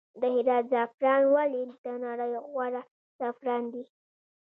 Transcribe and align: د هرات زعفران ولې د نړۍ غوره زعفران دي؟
د 0.19 0.23
هرات 0.35 0.63
زعفران 0.73 1.23
ولې 1.35 1.61
د 1.83 1.85
نړۍ 2.05 2.33
غوره 2.51 2.81
زعفران 3.19 3.63
دي؟ 3.73 3.83